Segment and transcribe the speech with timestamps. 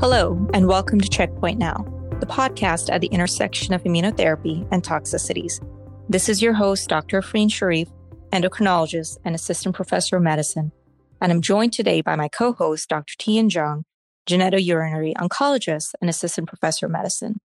[0.00, 1.84] Hello, and welcome to Checkpoint Now,
[2.20, 5.62] the podcast at the intersection of immunotherapy and toxicities.
[6.08, 7.20] This is your host, Dr.
[7.20, 7.86] Afreen Sharif,
[8.32, 10.72] endocrinologist and assistant professor of medicine,
[11.20, 13.12] and I'm joined today by my co host, Dr.
[13.18, 13.82] Tian Zhang,
[14.26, 17.38] genitourinary oncologist and assistant professor of medicine.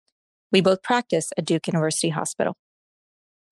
[0.49, 2.55] We both practice at Duke University Hospital.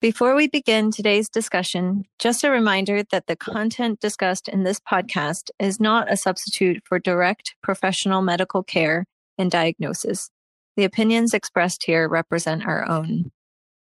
[0.04, 5.48] Before we begin today's discussion, just a reminder that the content discussed in this podcast
[5.58, 9.06] is not a substitute for direct professional medical care
[9.38, 10.28] and diagnosis.
[10.76, 13.30] The opinions expressed here represent our own.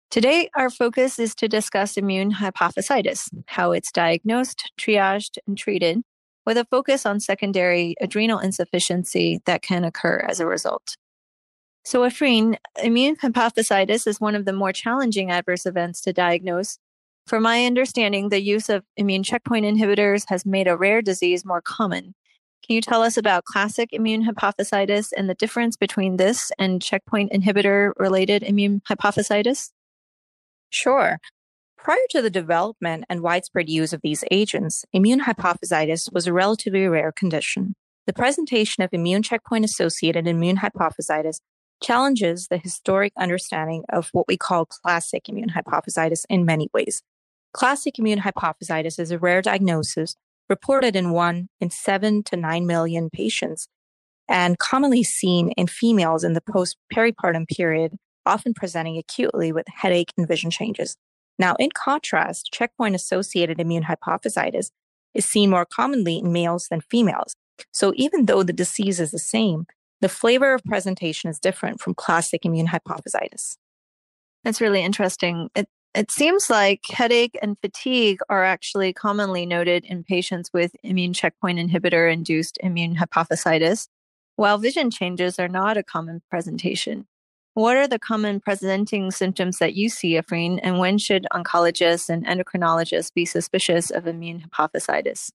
[0.10, 6.02] Today, our focus is to discuss immune hypophysitis, how it's diagnosed, triaged, and treated,
[6.48, 10.96] with a focus on secondary adrenal insufficiency that can occur as a result.
[11.88, 16.80] So, Afreen, immune hypophysitis is one of the more challenging adverse events to diagnose.
[17.26, 21.62] From my understanding, the use of immune checkpoint inhibitors has made a rare disease more
[21.62, 22.14] common.
[22.62, 27.32] Can you tell us about classic immune hypophysitis and the difference between this and checkpoint
[27.32, 29.70] inhibitor related immune hypophysitis?
[30.70, 31.20] Sure.
[31.78, 36.86] Prior to the development and widespread use of these agents, immune hypophysitis was a relatively
[36.86, 37.76] rare condition.
[38.08, 41.40] The presentation of immune checkpoint associated immune hypophysitis
[41.82, 47.02] challenges the historic understanding of what we call classic immune hypophysitis in many ways.
[47.54, 50.16] Classic immune hypophysitis is a rare diagnosis
[50.50, 53.68] reported in one in seven to nine million patients
[54.28, 60.12] and commonly seen in females in the post peripartum period, often presenting acutely with headache
[60.18, 60.98] and vision changes.
[61.40, 64.72] Now, in contrast, checkpoint associated immune hypophysitis
[65.14, 67.36] is seen more commonly in males than females.
[67.72, 69.66] So even though the disease is the same,
[70.02, 73.58] the flavor of presentation is different from classic immune hypophysitis.
[74.44, 75.50] That's really interesting.
[75.56, 81.14] It it seems like headache and fatigue are actually commonly noted in patients with immune
[81.14, 83.88] checkpoint inhibitor induced immune hypophysitis,
[84.36, 87.08] while vision changes are not a common presentation.
[87.56, 92.24] What are the common presenting symptoms that you see, Afreen, and when should oncologists and
[92.28, 95.32] endocrinologists be suspicious of immune hypophysitis?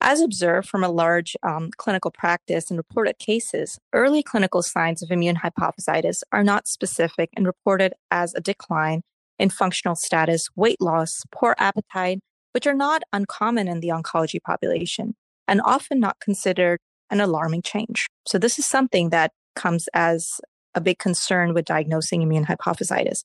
[0.00, 5.10] As observed from a large um, clinical practice and reported cases, early clinical signs of
[5.10, 9.02] immune hypophysitis are not specific and reported as a decline
[9.38, 12.20] in functional status, weight loss, poor appetite,
[12.52, 15.14] which are not uncommon in the oncology population
[15.48, 16.80] and often not considered
[17.10, 18.06] an alarming change.
[18.26, 20.40] So, this is something that comes as
[20.74, 23.22] a big concern with diagnosing immune hypophysitis.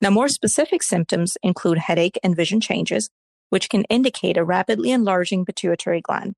[0.00, 3.08] Now, more specific symptoms include headache and vision changes,
[3.50, 6.34] which can indicate a rapidly enlarging pituitary gland.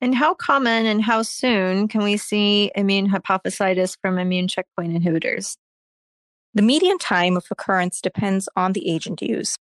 [0.00, 5.56] And how common and how soon can we see immune hypophysitis from immune checkpoint inhibitors?
[6.52, 9.58] The median time of occurrence depends on the agent used.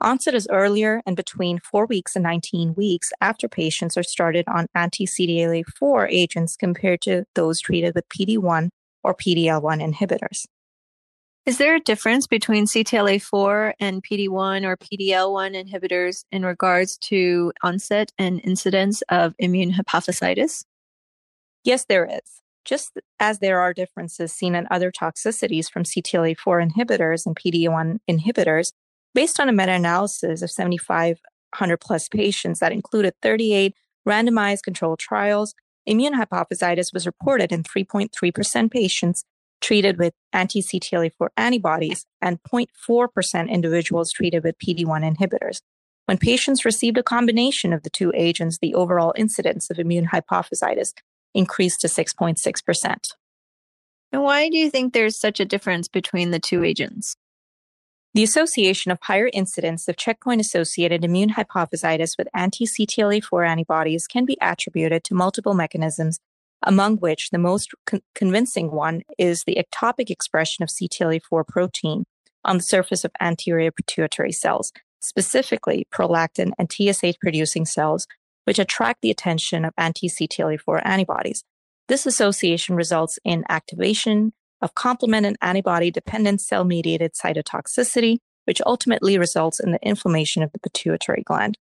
[0.00, 4.66] Onset is earlier and between 4 weeks and 19 weeks after patients are started on
[4.74, 8.70] anti CTLA4 agents compared to those treated with PD 1
[9.04, 10.46] or PD-L1 inhibitors.
[11.44, 18.12] Is there a difference between CTLA4 and PD1 or PD-L1 inhibitors in regards to onset
[18.16, 20.64] and incidence of immune hypophysitis?
[21.64, 22.42] Yes, there is.
[22.64, 28.70] Just as there are differences seen in other toxicities from CTLA4 inhibitors and PD1 inhibitors,
[29.12, 33.74] based on a meta analysis of 7,500 plus patients that included 38
[34.08, 35.54] randomized controlled trials,
[35.86, 39.24] immune hypophysitis was reported in 3.3% patients
[39.62, 45.60] treated with anti CTLA4 antibodies and 0.4% individuals treated with PD1 inhibitors.
[46.06, 50.92] When patients received a combination of the two agents, the overall incidence of immune hypophysitis
[51.32, 52.96] increased to 6.6%.
[54.12, 57.16] And why do you think there's such a difference between the two agents?
[58.14, 64.26] The association of higher incidence of checkpoint associated immune hypophysitis with anti CTLA4 antibodies can
[64.26, 66.18] be attributed to multiple mechanisms
[66.62, 72.04] among which the most con- convincing one is the ectopic expression of CTLA4 protein
[72.44, 78.06] on the surface of anterior pituitary cells, specifically prolactin and TSH producing cells,
[78.44, 81.44] which attract the attention of anti CTLA4 antibodies.
[81.88, 89.18] This association results in activation of complement and antibody dependent cell mediated cytotoxicity, which ultimately
[89.18, 91.58] results in the inflammation of the pituitary gland.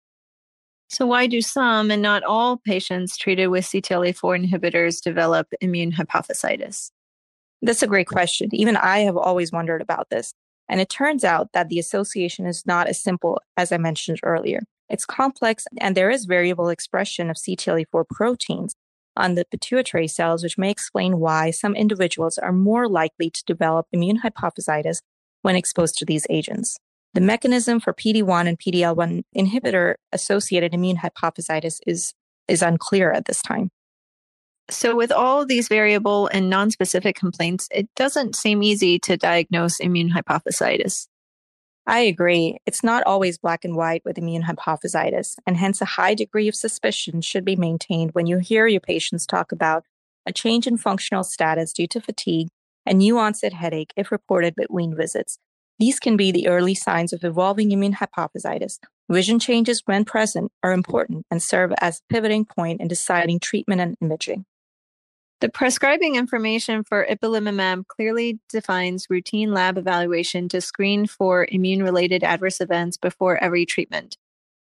[0.91, 6.89] So, why do some and not all patients treated with CTLA4 inhibitors develop immune hypophysitis?
[7.61, 8.49] That's a great question.
[8.53, 10.33] Even I have always wondered about this.
[10.67, 14.61] And it turns out that the association is not as simple as I mentioned earlier.
[14.89, 18.73] It's complex, and there is variable expression of CTLA4 proteins
[19.15, 23.85] on the pituitary cells, which may explain why some individuals are more likely to develop
[23.91, 25.01] immune hypophysitis
[25.43, 26.79] when exposed to these agents.
[27.13, 32.13] The mechanism for PD1 and PD-L1 inhibitor associated immune hypophysitis is,
[32.47, 33.71] is unclear at this time.
[34.69, 40.11] So, with all these variable and non-specific complaints, it doesn't seem easy to diagnose immune
[40.11, 41.07] hypophysitis.
[41.87, 42.59] I agree.
[42.67, 46.53] It's not always black and white with immune hypophysitis, and hence a high degree of
[46.53, 49.85] suspicion should be maintained when you hear your patients talk about
[50.23, 52.49] a change in functional status due to fatigue
[52.85, 55.39] and new onset headache if reported between visits.
[55.79, 58.79] These can be the early signs of evolving immune hypophysitis.
[59.09, 63.81] Vision changes, when present, are important and serve as a pivoting point in deciding treatment
[63.81, 64.45] and imaging.
[65.41, 72.25] The prescribing information for ipilimumab clearly defines routine lab evaluation to screen for immune related
[72.25, 74.17] adverse events before every treatment.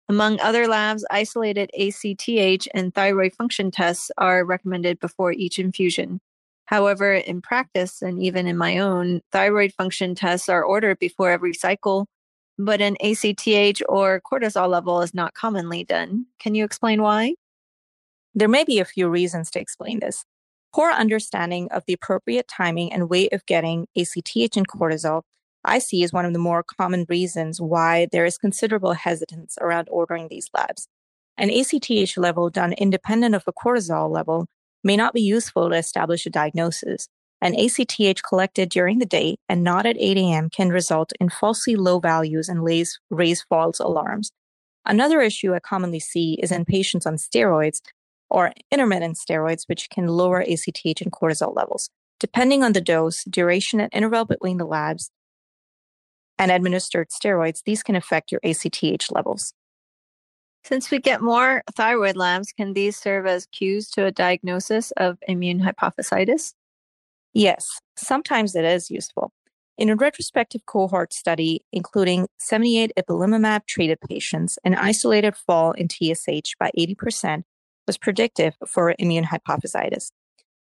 [0.09, 6.21] Among other labs, isolated ACTH and thyroid function tests are recommended before each infusion.
[6.67, 11.55] However, in practice and even in my own, thyroid function tests are ordered before every
[11.55, 12.07] cycle,
[12.59, 16.27] but an ACTH or cortisol level is not commonly done.
[16.39, 17.35] Can you explain why?
[18.35, 20.25] There may be a few reasons to explain this.
[20.75, 25.23] Poor understanding of the appropriate timing and way of getting ACTH and cortisol,
[25.65, 29.89] I see as one of the more common reasons why there is considerable hesitance around
[29.91, 30.89] ordering these labs.
[31.37, 34.47] An ACTH level done independent of a cortisol level
[34.83, 37.09] may not be useful to establish a diagnosis.
[37.41, 40.49] An ACTH collected during the day and not at 8 a.m.
[40.49, 44.31] can result in falsely low values and raise, raise false alarms.
[44.87, 47.81] Another issue I commonly see is in patients on steroids
[48.31, 51.91] or intermittent steroids, which can lower ACTH and cortisol levels.
[52.19, 55.11] Depending on the dose, duration, and interval between the labs
[56.39, 59.53] and administered steroids, these can affect your ACTH levels.
[60.65, 65.19] Since we get more thyroid labs, can these serve as cues to a diagnosis of
[65.27, 66.55] immune hypophysitis?
[67.35, 69.33] Yes, sometimes it is useful.
[69.77, 76.55] In a retrospective cohort study, including 78 ipilimumab treated patients, an isolated fall in TSH
[76.61, 77.43] by 80%
[77.87, 80.13] was predictive for immune hypophysitis.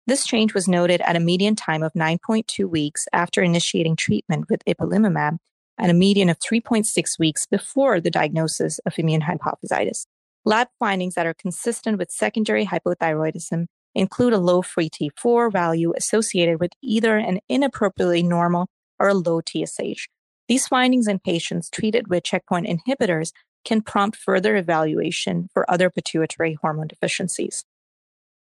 [0.07, 4.65] This change was noted at a median time of 9.2 weeks after initiating treatment with
[4.65, 5.39] ipilimumab
[5.79, 10.07] and a median of 3.6 weeks before the diagnosis of immune hypophysitis.
[10.45, 16.61] Lab findings that are consistent with secondary hypothyroidism include a low free T4 value associated
[16.61, 20.09] with either an inappropriately normal or a low TSH.
[20.49, 23.33] These findings in patients treated with checkpoint inhibitors
[23.65, 27.65] can prompt further evaluation for other pituitary hormone deficiencies.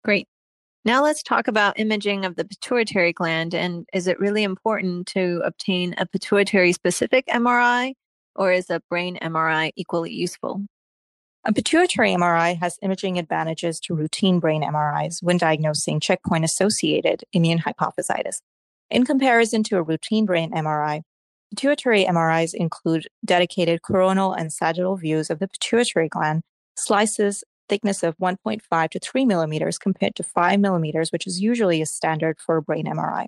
[0.02, 0.26] Great.
[0.84, 3.54] Now let's talk about imaging of the pituitary gland.
[3.54, 7.92] And is it really important to obtain a pituitary specific MRI
[8.34, 10.62] or is a brain MRI equally useful?
[11.44, 17.58] A pituitary MRI has imaging advantages to routine brain MRIs when diagnosing checkpoint associated immune
[17.58, 18.40] hypophysitis.
[18.90, 21.02] In comparison to a routine brain MRI,
[21.50, 26.42] Pituitary MRIs include dedicated coronal and sagittal views of the pituitary gland,
[26.76, 31.86] slices thickness of 1.5 to 3 millimeters compared to 5 millimeters, which is usually a
[31.86, 33.26] standard for a brain MRI.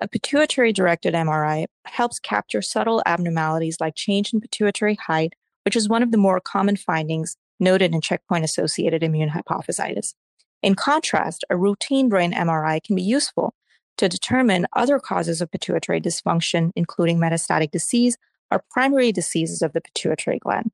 [0.00, 5.34] A pituitary directed MRI helps capture subtle abnormalities like change in pituitary height,
[5.64, 10.14] which is one of the more common findings noted in checkpoint associated immune hypophysitis.
[10.62, 13.54] In contrast, a routine brain MRI can be useful
[13.96, 18.16] to determine other causes of pituitary dysfunction, including metastatic disease
[18.50, 20.70] or primary diseases of the pituitary gland.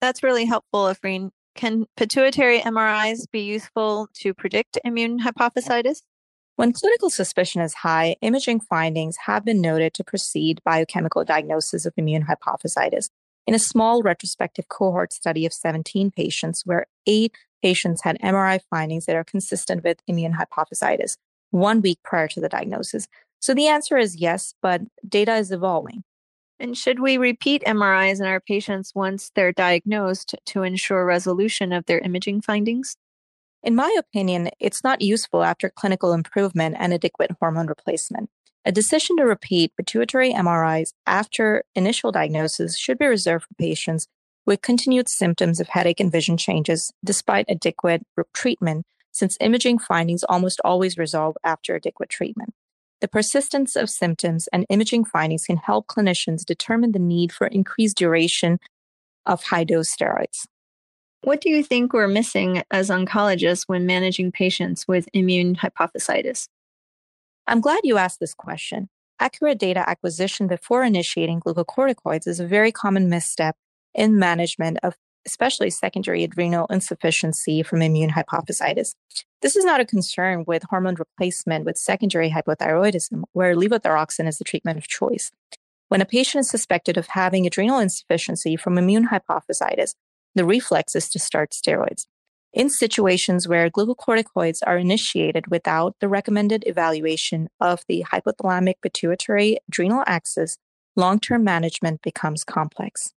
[0.00, 1.30] That's really helpful, Afreen.
[1.56, 6.02] Can pituitary MRIs be useful to predict immune hypophysitis?
[6.56, 11.94] When clinical suspicion is high, imaging findings have been noted to precede biochemical diagnosis of
[11.96, 13.08] immune hypophysitis.
[13.46, 17.32] In a small retrospective cohort study of 17 patients, where eight
[17.62, 21.16] patients had MRI findings that are consistent with immune hypophysitis,
[21.52, 23.08] one week prior to the diagnosis?
[23.40, 26.04] So the answer is yes, but data is evolving.
[26.58, 31.84] And should we repeat MRIs in our patients once they're diagnosed to ensure resolution of
[31.84, 32.96] their imaging findings?
[33.62, 38.30] In my opinion, it's not useful after clinical improvement and adequate hormone replacement.
[38.64, 44.06] A decision to repeat pituitary MRIs after initial diagnosis should be reserved for patients
[44.46, 50.60] with continued symptoms of headache and vision changes despite adequate treatment since imaging findings almost
[50.64, 52.54] always resolve after adequate treatment.
[53.00, 57.96] The persistence of symptoms and imaging findings can help clinicians determine the need for increased
[57.98, 58.58] duration
[59.26, 60.46] of high dose steroids.
[61.22, 66.48] What do you think we're missing as oncologists when managing patients with immune hypophysitis?
[67.46, 68.88] I'm glad you asked this question.
[69.18, 73.56] Accurate data acquisition before initiating glucocorticoids is a very common misstep
[73.94, 74.94] in management of
[75.26, 78.94] especially secondary adrenal insufficiency from immune hypophysitis.
[79.42, 84.44] This is not a concern with hormone replacement with secondary hypothyroidism, where levothyroxine is the
[84.44, 85.30] treatment of choice.
[85.88, 89.94] When a patient is suspected of having adrenal insufficiency from immune hypophysitis,
[90.34, 92.06] the reflex is to start steroids.
[92.52, 100.02] In situations where glucocorticoids are initiated without the recommended evaluation of the hypothalamic pituitary adrenal
[100.06, 100.56] axis,
[100.96, 103.12] long term management becomes complex.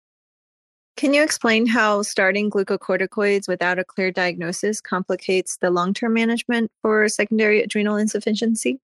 [1.00, 6.72] Can you explain how starting glucocorticoids without a clear diagnosis complicates the long term management
[6.82, 8.82] for secondary adrenal insufficiency?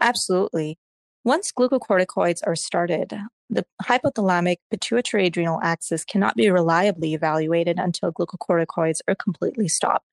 [0.00, 0.78] Absolutely.
[1.24, 3.18] Once glucocorticoids are started,
[3.50, 10.06] the hypothalamic pituitary adrenal axis cannot be reliably evaluated until glucocorticoids are completely stopped.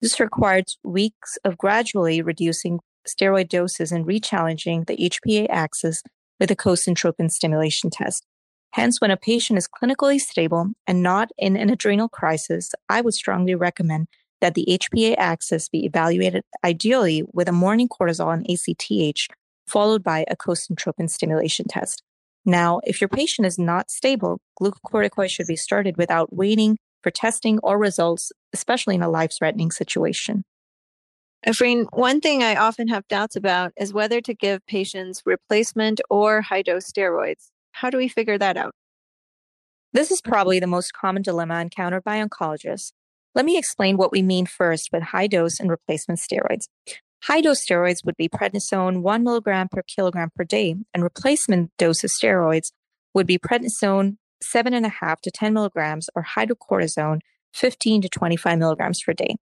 [0.00, 6.04] This requires weeks of gradually reducing steroid doses and rechallenging the HPA axis
[6.38, 8.24] with a cosyntropin stimulation test.
[8.72, 13.14] Hence, when a patient is clinically stable and not in an adrenal crisis, I would
[13.14, 14.08] strongly recommend
[14.40, 19.28] that the HPA axis be evaluated ideally with a morning cortisol and ACTH,
[19.66, 22.02] followed by a cosyntropin stimulation test.
[22.44, 27.58] Now, if your patient is not stable, glucocorticoids should be started without waiting for testing
[27.62, 30.44] or results, especially in a life threatening situation.
[31.46, 36.42] Afreen, one thing I often have doubts about is whether to give patients replacement or
[36.42, 37.50] high dose steroids.
[37.80, 38.74] How do we figure that out?
[39.92, 40.32] This is mm-hmm.
[40.32, 42.92] probably the most common dilemma encountered by oncologists.
[43.36, 46.66] Let me explain what we mean first with high dose and replacement steroids.
[47.24, 52.02] High dose steroids would be prednisone 1 milligram per kilogram per day, and replacement dose
[52.02, 52.72] of steroids
[53.14, 57.20] would be prednisone 7.5 to 10 milligrams or hydrocortisone
[57.54, 59.36] 15 to 25 milligrams per day.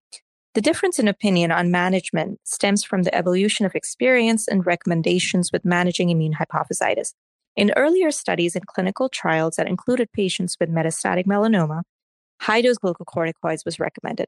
[0.55, 5.65] The difference in opinion on management stems from the evolution of experience and recommendations with
[5.65, 7.13] managing immune hypophysitis.
[7.57, 11.83] In earlier studies and clinical trials that included patients with metastatic melanoma,
[12.43, 14.27] high dose glucocorticoids was recommended.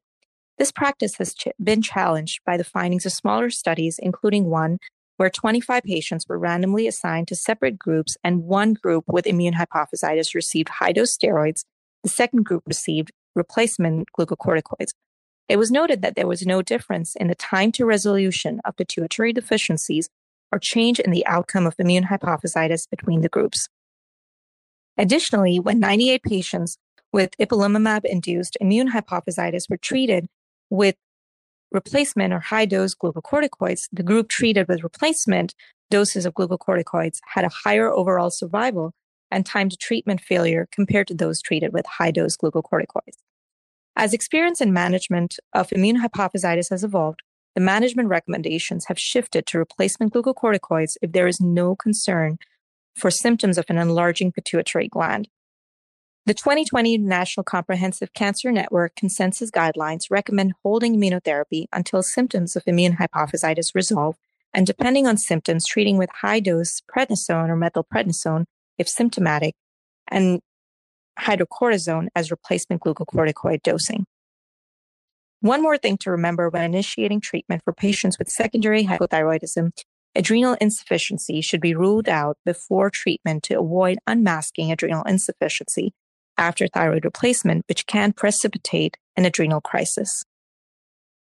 [0.57, 4.79] This practice has ch- been challenged by the findings of smaller studies, including one
[5.19, 10.35] where 25 patients were randomly assigned to separate groups, and one group with immune hypophysitis
[10.35, 11.65] received high dose steroids.
[12.05, 14.93] The second group received replacement glucocorticoids.
[15.49, 19.33] It was noted that there was no difference in the time to resolution of pituitary
[19.33, 20.09] deficiencies
[20.53, 23.69] or change in the outcome of immune hypophysitis between the groups.
[24.97, 26.79] Additionally, when 98 patients
[27.13, 30.27] with ipilimumab induced immune hypophysitis were treated
[30.71, 30.97] with
[31.71, 35.55] replacement or high dose glucocorticoids, the group treated with replacement
[35.91, 38.93] doses of glucocorticoids had a higher overall survival
[39.31, 43.19] and time to treatment failure compared to those treated with high dose glucocorticoids.
[43.97, 47.21] As experience in management of immune hypophysitis has evolved,
[47.59, 52.39] the management recommendations have shifted to replacement glucocorticoids if there is no concern
[52.95, 55.27] for symptoms of an enlarging pituitary gland.
[56.25, 62.93] The 2020 National Comprehensive Cancer Network consensus guidelines recommend holding immunotherapy until symptoms of immune
[62.93, 64.15] hypophysitis resolve,
[64.55, 68.45] and depending on symptoms, treating with high dose prednisone or methylprednisone
[68.79, 69.57] if symptomatic,
[70.07, 70.39] and
[71.19, 74.07] hydrocortisone as replacement glucocorticoid dosing.
[75.41, 79.71] One more thing to remember when initiating treatment for patients with secondary hypothyroidism
[80.15, 85.93] adrenal insufficiency should be ruled out before treatment to avoid unmasking adrenal insufficiency
[86.37, 90.25] after thyroid replacement, which can precipitate an adrenal crisis.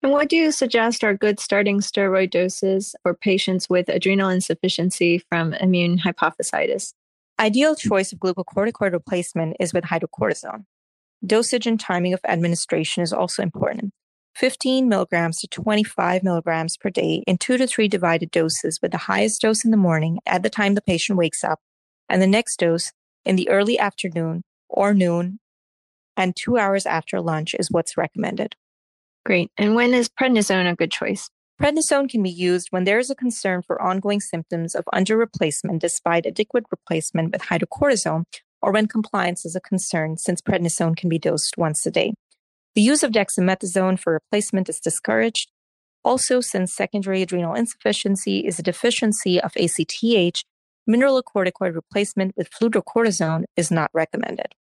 [0.02, 5.20] And what do you suggest are good starting steroid doses for patients with adrenal insufficiency
[5.30, 6.94] from immune hypophysitis?
[7.40, 10.66] Ideal choice of glucocorticoid replacement is with hydrocortisone.
[11.26, 13.92] Dosage and timing of administration is also important.
[14.38, 18.98] 15 milligrams to 25 milligrams per day in two to three divided doses, with the
[18.98, 21.60] highest dose in the morning at the time the patient wakes up,
[22.08, 22.91] and the next dose
[23.25, 25.39] in the early afternoon or noon
[26.15, 28.56] and two hours after lunch is what's recommended.
[29.25, 29.50] Great.
[29.58, 31.29] And when is prednisone a good choice?
[31.60, 35.82] Prednisone can be used when there is a concern for ongoing symptoms of under replacement
[35.82, 38.25] despite adequate replacement with hydrocortisone
[38.62, 42.13] or when compliance is a concern since prednisone can be dosed once a day.
[42.77, 45.50] The use of dexamethasone for replacement is discouraged.
[46.05, 50.43] Also, since secondary adrenal insufficiency is a deficiency of ACTH,
[50.88, 54.53] mineralocorticoid replacement with fludrocortisone is not recommended.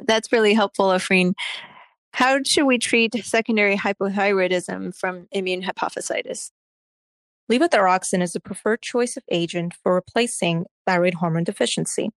[0.00, 1.34] That's really helpful, Afreen.
[2.14, 6.52] How should we treat secondary hypothyroidism from immune hypophysitis?
[7.50, 12.12] Levothyroxine is the preferred choice of agent for replacing thyroid hormone deficiency.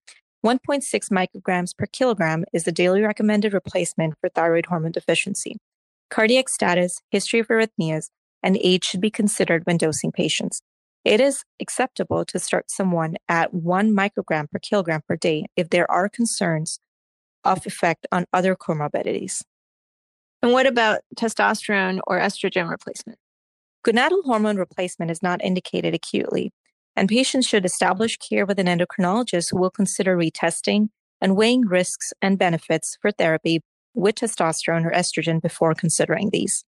[0.46, 5.58] 1.6 micrograms per kilogram is the daily recommended replacement for thyroid hormone deficiency.
[6.12, 8.10] Cardiac status, history of arrhythmias,
[8.44, 10.62] and age should be considered when dosing patients.
[11.04, 15.90] It is acceptable to start someone at one microgram per kilogram per day if there
[15.90, 16.78] are concerns
[17.44, 19.42] of effect on other comorbidities.
[20.44, 23.18] And what about testosterone or estrogen replacement?
[23.84, 26.52] Gonadal hormone replacement is not indicated acutely,
[26.96, 30.90] and patients should establish care with an endocrinologist who will consider retesting
[31.22, 33.62] and weighing risks and benefits for therapy
[33.94, 36.64] with testosterone or estrogen before considering these.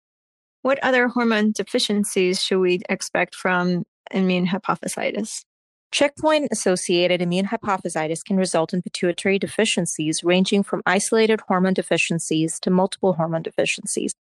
[0.62, 5.44] What other hormone deficiencies should we expect from immune hypophysitis?
[5.92, 12.70] Checkpoint associated immune hypophysitis can result in pituitary deficiencies ranging from isolated hormone deficiencies to
[12.70, 14.14] multiple hormone deficiencies.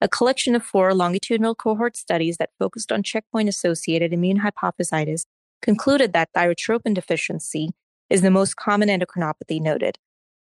[0.00, 5.24] A collection of four longitudinal cohort studies that focused on checkpoint associated immune hypophysitis
[5.62, 7.70] concluded that thyrotropin deficiency
[8.08, 9.98] is the most common endocrinopathy noted.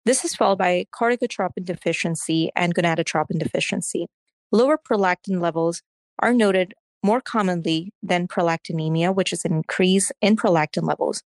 [0.06, 4.08] This is followed by corticotropin deficiency and gonadotropin deficiency.
[4.52, 5.82] Lower prolactin levels
[6.20, 6.74] are noted
[7.04, 11.24] more commonly than prolactinemia, which is an increase in prolactin levels.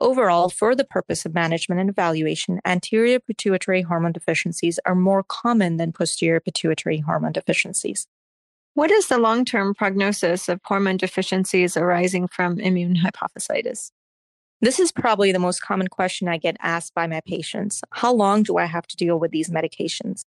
[0.00, 5.76] Overall, for the purpose of management and evaluation, anterior pituitary hormone deficiencies are more common
[5.76, 8.06] than posterior pituitary hormone deficiencies.
[8.78, 13.90] What is the long term prognosis of hormone deficiencies arising from immune hypophysitis?
[14.60, 17.82] This is probably the most common question I get asked by my patients.
[17.90, 20.22] How long do I have to deal with these medications?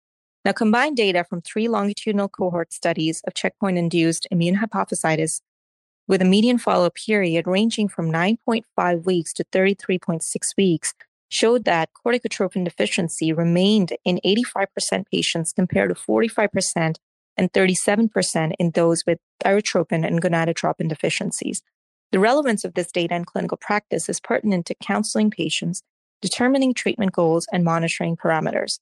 [0.43, 5.41] Now, combined data from three longitudinal cohort studies of checkpoint induced immune hypophysitis
[6.07, 10.95] with a median follow up period ranging from 9.5 weeks to 33.6 weeks
[11.29, 16.95] showed that corticotropin deficiency remained in 85% patients compared to 45%
[17.39, 21.61] and 37% in those with thyrotropin and gonadotropin deficiencies.
[22.11, 25.81] The relevance of this data in clinical practice is pertinent to counseling patients,
[26.21, 28.79] determining treatment goals, and monitoring parameters.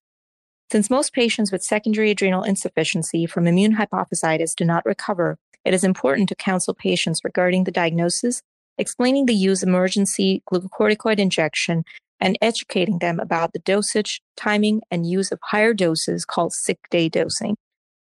[0.71, 5.83] Since most patients with secondary adrenal insufficiency from immune hypophysitis do not recover, it is
[5.83, 8.41] important to counsel patients regarding the diagnosis,
[8.79, 11.83] explaining the use of emergency glucocorticoid injection,
[12.19, 17.07] and educating them about the dosage, timing, and use of higher doses called sick day
[17.07, 17.55] dosing.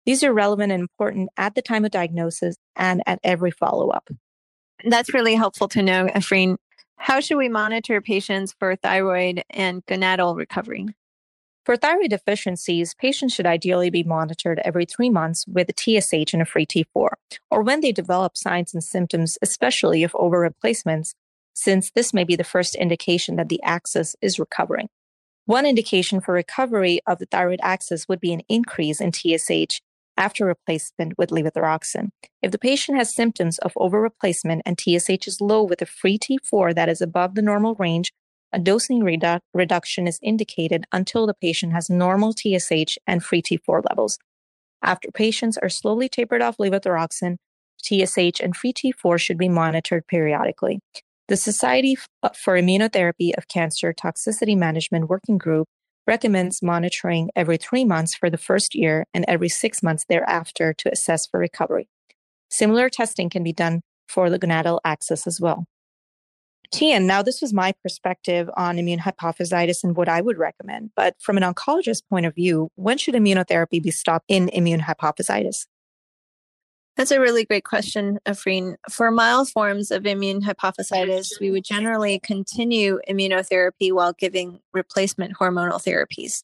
[0.07, 4.09] These are relevant and important at the time of diagnosis and at every follow up.
[4.85, 6.57] That's really helpful to know, Afreen.
[6.97, 10.87] How should we monitor patients for thyroid and gonadal recovery?
[11.65, 16.41] For thyroid deficiencies, patients should ideally be monitored every three months with a TSH and
[16.41, 17.09] a free T4,
[17.51, 21.17] or when they develop signs and symptoms, especially if over replacements,
[21.55, 24.89] since this may be the first indication that the axis is recovering.
[25.47, 29.81] One indication for recovery of the thyroid axis would be an increase in TSH
[30.17, 32.11] after replacement with levothyroxine.
[32.43, 36.75] If the patient has symptoms of overreplacement and TSH is low with a free T4
[36.75, 38.13] that is above the normal range,
[38.53, 43.83] a dosing redu- reduction is indicated until the patient has normal TSH and free T4
[43.89, 44.19] levels.
[44.83, 47.37] After patients are slowly tapered off levothyroxine,
[47.83, 50.81] TSH and free T4 should be monitored periodically.
[51.29, 55.67] The Society uh, for Immunotherapy of Cancer Toxicity Management Working Group
[56.07, 60.91] recommends monitoring every three months for the first year and every six months thereafter to
[60.93, 61.89] assess for recovery.
[62.51, 65.67] Similar testing can be done for the gonadal axis as well.
[66.73, 70.91] Tian, now this was my perspective on immune hypophysitis and what I would recommend.
[70.97, 75.67] But from an oncologist point of view, when should immunotherapy be stopped in immune hypophysitis?
[76.97, 78.77] That's a really great question, Afreen.
[78.91, 85.83] For mild forms of immune hypophysitis, we would generally continue immunotherapy while giving replacement hormonal
[85.83, 86.43] therapies.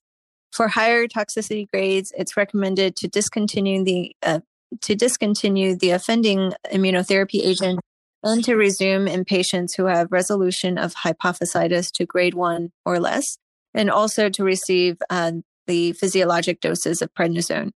[0.52, 4.40] For higher toxicity grades, it's recommended to discontinue the uh,
[4.82, 7.80] to discontinue the offending immunotherapy agent
[8.22, 13.38] and to resume in patients who have resolution of hypophysitis to grade one or less,
[13.74, 15.32] and also to receive uh,
[15.66, 17.72] the physiologic doses of prednisone.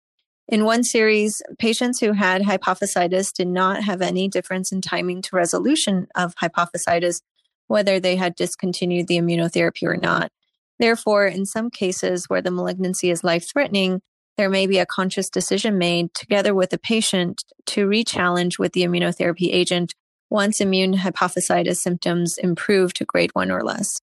[0.47, 5.37] In one series, patients who had hypophysitis did not have any difference in timing to
[5.37, 7.23] resolution of hypophysitis,
[7.67, 10.31] whether they had discontinued the immunotherapy or not.
[10.79, 14.03] Therefore, in some cases where the malignancy is life threatening,
[14.37, 18.83] there may be a conscious decision made together with the patient to re-challenge with the
[18.83, 19.95] immunotherapy agent
[20.29, 24.01] once immune hypophysitis symptoms improve to grade one or less.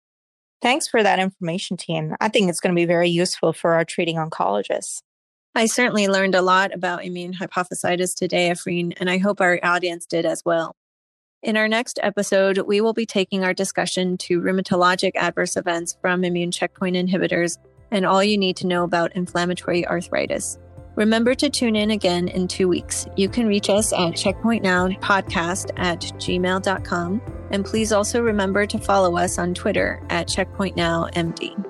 [0.61, 2.15] Thanks for that information, Tian.
[2.21, 5.01] I think it's going to be very useful for our treating oncologists.
[5.55, 10.05] I certainly learned a lot about immune hypophysitis today, Afreen, and I hope our audience
[10.05, 10.75] did as well.
[11.41, 16.23] In our next episode, we will be taking our discussion to rheumatologic adverse events from
[16.23, 17.57] immune checkpoint inhibitors
[17.91, 20.57] and all you need to know about inflammatory arthritis.
[20.95, 23.07] Remember to tune in again in two weeks.
[23.15, 27.21] You can reach us at checkpointnowpodcast at gmail.com.
[27.51, 31.68] And please also remember to follow us on Twitter at checkpointnowmd.